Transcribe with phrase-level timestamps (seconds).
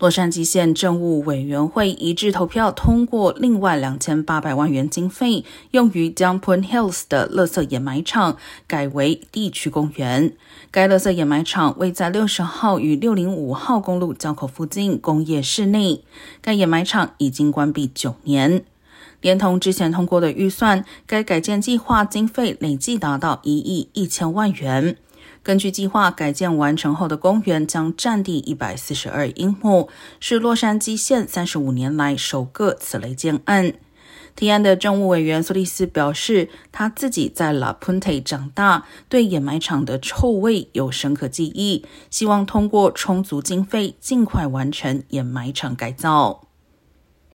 [0.00, 10.32] 洛杉矶县政务委员会一致投票通过另外两千八百万元经费，用于将 p u n Hills 的垃圾掩埋场改为地区公园。
[10.70, 16.02] 该垃圾掩埋场位在六十号与六零五号公路交口附近工业室内。
[16.40, 18.64] 该掩埋场已经关闭九年，
[19.20, 24.96] 连同之前通过的预算，该改建计划经费累计达到一亿一千万元。
[25.42, 29.88] 根据计划，改建完成后的公园将占地一百四十二英亩，
[30.20, 33.72] 是洛杉矶县三十五年来首个此类建案。
[34.36, 46.49] 提案的政务委员苏利斯表示，他自己在 La Punte 长大，对掩埋场的臭味有深刻记忆，希望通过充足经费，尽快完成掩埋场改造。